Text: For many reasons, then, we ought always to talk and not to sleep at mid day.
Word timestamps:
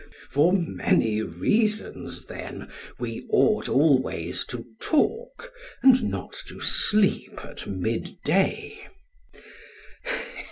For 0.31 0.51
many 0.51 1.21
reasons, 1.21 2.25
then, 2.25 2.69
we 2.97 3.27
ought 3.29 3.69
always 3.69 4.45
to 4.45 4.65
talk 4.81 5.53
and 5.83 6.03
not 6.05 6.33
to 6.47 6.59
sleep 6.59 7.41
at 7.45 7.67
mid 7.67 8.15
day. 8.25 8.87